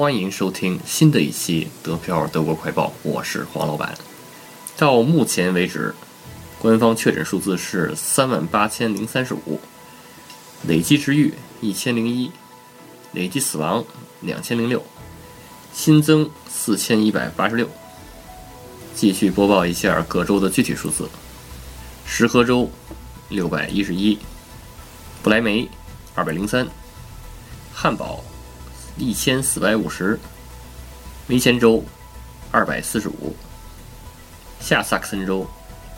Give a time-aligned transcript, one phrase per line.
[0.00, 3.94] 欢迎收听新的一期德票德国快报，我是黄老板。
[4.78, 5.94] 到目前为止，
[6.58, 9.60] 官方确诊数字是三万八千零三十五，
[10.66, 12.32] 累计治愈一千零一，
[13.12, 13.84] 累计死亡
[14.22, 14.82] 两千零六，
[15.74, 17.68] 新增四千一百八十六。
[18.94, 21.10] 继续播报一下各州的具体数字：
[22.06, 22.70] 石河州
[23.28, 24.18] 六百一十一，
[25.22, 25.68] 不来梅
[26.14, 26.66] 二百零三，
[27.74, 28.24] 汉堡。
[29.00, 30.20] 一千四百五十，
[31.26, 31.82] 梅前州
[32.50, 33.34] 二百四十五，
[34.60, 35.48] 下萨克森州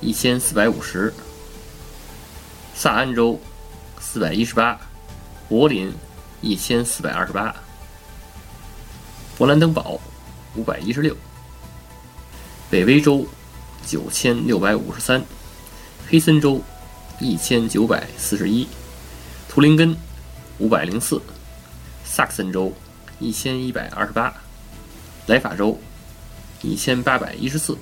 [0.00, 1.12] 一千四百五十，
[2.72, 3.40] 萨安州
[4.00, 4.80] 四百一十八，
[5.48, 5.92] 柏林
[6.40, 7.52] 一千四百二十八，
[9.36, 10.00] 勃兰登堡
[10.54, 11.16] 五百一十六，
[12.70, 13.26] 北威州
[13.84, 15.20] 九千六百五十三，
[16.08, 16.62] 黑森州
[17.18, 18.68] 一千九百四十一，
[19.48, 19.96] 图林根
[20.58, 21.20] 五百零四，
[22.04, 22.72] 萨克森州。
[23.24, 24.34] 一千一百二十八，
[25.28, 25.80] 莱法州
[26.60, 27.74] 一千八百一十四，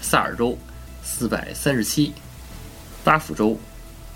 [0.00, 0.56] 萨尔州
[1.04, 2.14] 四百三十七，
[3.04, 3.60] 巴甫州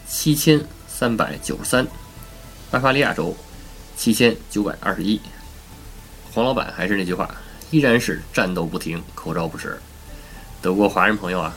[0.09, 1.87] 七千三百九十三，
[2.71, 3.37] 巴伐利亚州
[3.95, 5.21] 七千九百二十一。
[6.33, 7.31] 黄老板还是那句话，
[7.71, 9.79] 依然是战斗不停，口罩不止。
[10.63, 11.55] 德国华人朋友啊，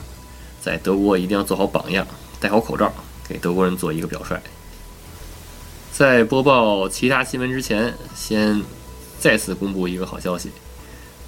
[0.60, 2.06] 在德国一定要做好榜样，
[2.38, 2.92] 戴好口罩，
[3.26, 4.38] 给德国人做一个表率。
[5.96, 8.62] 在播报其他新闻之前，先
[9.18, 10.50] 再次公布一个好消息：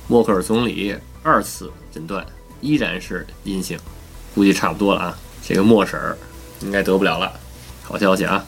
[0.06, 2.22] 默克尔总理二次诊断
[2.60, 3.78] 依然是阴性，
[4.34, 5.18] 估计差不多了啊。
[5.42, 6.18] 这个默婶儿
[6.60, 7.32] 应该得不了了，
[7.82, 8.44] 好消息啊。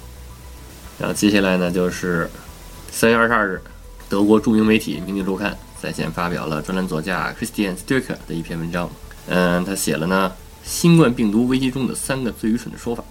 [0.99, 2.29] 然后接下来呢，就是
[2.91, 3.63] 三月二十二日，
[4.07, 8.91] 德国著名媒体《明镜周刊》在线发表了专栏作家 Christian Stricker 的一篇文章。
[9.27, 10.31] 嗯，他写了呢，
[10.63, 13.03] 新冠病毒危机中的三个最愚蠢的说法。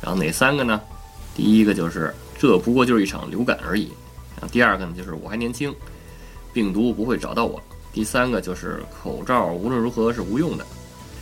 [0.00, 0.80] 然后哪三个呢？
[1.34, 2.14] 第一个就是。
[2.42, 3.92] 这不过就是一场流感而已。
[4.34, 5.72] 然后第二个呢，就是我还年轻，
[6.52, 7.62] 病毒不会找到我。
[7.92, 10.66] 第三个就是口罩无论如何是无用的。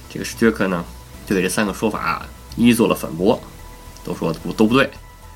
[0.08, 0.82] 这个史杰克呢，
[1.26, 2.24] 就给这三个说法
[2.56, 3.38] 一一做了反驳，
[4.02, 4.88] 都说不都不对，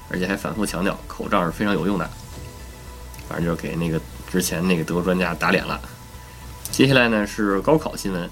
[0.09, 2.09] 而且还反复强调口罩是非常有用的。
[3.28, 4.00] 反正就是给那个
[4.33, 5.78] 之前那个德国专家打脸了。
[6.71, 8.27] 接下来呢是高考新闻，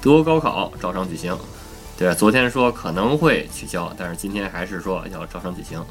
[0.00, 1.38] 德国高考照常举行。
[2.00, 5.84] 对，昨天说可能会取消，但是今天还是说要照常举行。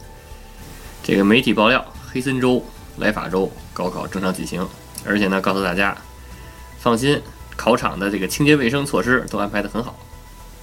[1.03, 2.65] 这个媒体爆料，黑森州、
[2.97, 4.67] 莱法州高考正常举行，
[5.05, 5.95] 而且呢，告诉大家
[6.79, 7.21] 放心，
[7.55, 9.95] 考场的这个清洁卫生措施都安排得很好，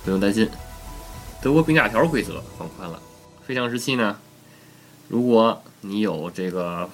[0.04, 0.50] 不用担心。
[1.40, 3.00] 德国病假条规则放宽了，
[3.46, 4.18] 非常时期呢，
[5.06, 6.90] 如果你有这个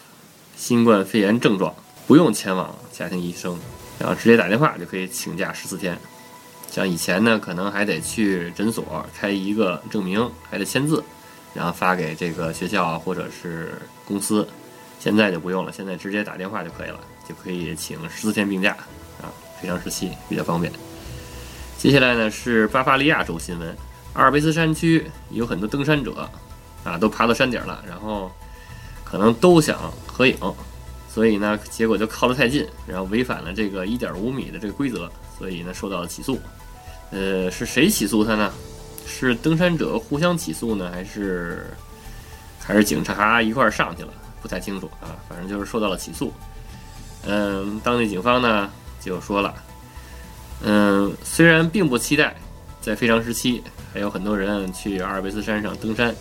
[0.58, 1.74] 新冠肺炎症状，
[2.06, 3.58] 不用前往家庭医生，
[3.98, 5.96] 然后直接打电话就可以请假十四天。
[6.72, 11.04] 像以前呢，可能还得去诊所开一个证明，还得签字，
[11.52, 13.74] 然后发给这个学校或者是
[14.06, 14.48] 公司。
[14.98, 18.70] 现在就不用了，现在直接打电话就可以了，就可以请十四天病假
[19.20, 19.28] 啊，
[19.60, 20.72] 非常时期比较方便。
[21.76, 23.76] 接下来呢是巴伐利亚州新闻，
[24.14, 26.26] 阿尔卑斯山区有很多登山者
[26.84, 28.32] 啊，都爬到山顶了，然后
[29.04, 30.34] 可能都想合影，
[31.06, 36.40] 所以呢，结果就靠得太近，然后违反了这个一点五米的这个规则，所以呢受到了起诉。
[37.12, 38.52] 呃，是谁起诉他呢？
[39.06, 41.66] 是登山者互相起诉呢，还是
[42.58, 44.12] 还是警察一块儿上去了？
[44.40, 45.14] 不太清楚啊。
[45.28, 46.32] 反正就是受到了起诉。
[47.26, 48.70] 嗯，当地警方呢
[49.00, 49.54] 就说了，
[50.62, 52.34] 嗯，虽然并不期待
[52.80, 53.62] 在非常时期
[53.92, 56.14] 还有很多人去阿尔卑斯山上登山，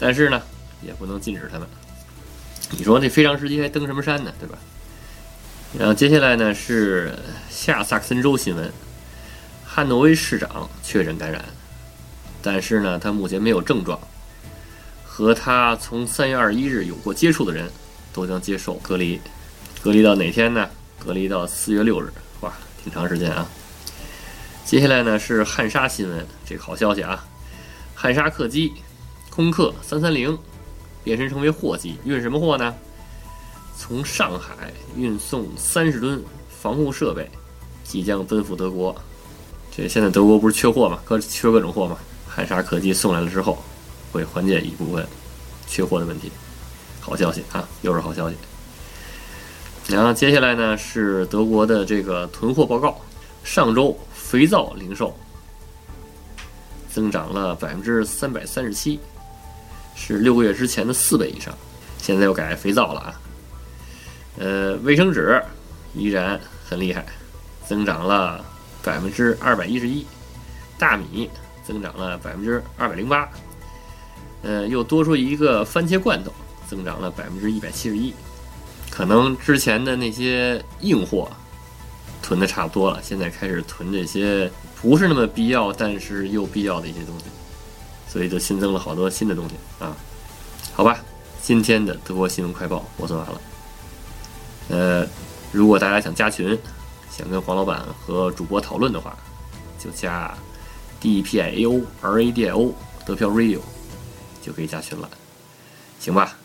[0.00, 0.40] 但是呢
[0.80, 1.68] 也不能禁止他们。
[2.70, 4.32] 你说那非常时期还登什么山呢？
[4.40, 4.58] 对吧？
[5.78, 7.12] 然后接下来呢是
[7.50, 8.72] 下萨克森州新闻。
[9.74, 11.42] 汉诺威市长确诊感染，
[12.42, 13.98] 但是呢，他目前没有症状。
[15.02, 17.70] 和他从三月二十一日有过接触的人，
[18.12, 19.18] 都将接受隔离。
[19.80, 20.68] 隔离到哪天呢？
[20.98, 22.12] 隔离到四月六日。
[22.40, 22.52] 哇，
[22.84, 23.48] 挺长时间啊！
[24.62, 27.24] 接下来呢是汉莎新闻，这个好消息啊！
[27.94, 28.74] 汉莎客机
[29.30, 30.38] 空客三三零
[31.02, 32.74] 变身成为货机，运什么货呢？
[33.78, 36.22] 从上海运送三十吨
[36.60, 37.30] 防护设备，
[37.82, 38.94] 即将奔赴德国。
[39.74, 41.96] 这现在德国不是缺货嘛，各缺各种货嘛。
[42.28, 43.62] 海沙客机送来了之后，
[44.12, 45.06] 会缓解一部分
[45.66, 46.30] 缺货的问题。
[47.00, 48.36] 好消息啊，又是好消息。
[49.88, 53.00] 然后接下来呢是德国的这个囤货报告。
[53.44, 55.18] 上周肥皂零售
[56.88, 59.00] 增长了百分之三百三十七，
[59.96, 61.52] 是六个月之前的四倍以上。
[61.98, 63.20] 现在又改肥皂了啊。
[64.38, 65.42] 呃，卫生纸
[65.94, 67.04] 依然很厉害，
[67.66, 68.44] 增长了。
[68.82, 70.06] 百分之二百一十一，
[70.78, 71.30] 大米
[71.64, 73.28] 增长了百分之二百零八，
[74.42, 76.32] 呃，又多出一个番茄罐头，
[76.68, 78.12] 增长了百分之一百七十一。
[78.90, 81.30] 可能之前的那些硬货
[82.22, 84.50] 囤的差不多了，现在开始囤这些
[84.80, 87.24] 不是那么必要，但是又必要的一些东西，
[88.08, 89.96] 所以就新增了好多新的东西啊。
[90.74, 90.98] 好吧，
[91.40, 93.40] 今天的德国新闻快报我做完了。
[94.68, 95.06] 呃，
[95.52, 96.58] 如果大家想加群，
[97.16, 99.16] 想跟黄老板和主播讨论的话，
[99.78, 100.36] 就加
[101.00, 102.72] D P I A O R A D I O
[103.04, 103.60] 得票 Radio
[104.40, 105.08] 就可以加群了，
[106.00, 106.36] 行吧？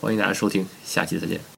[0.00, 1.49] 欢迎大家收听，下期再见。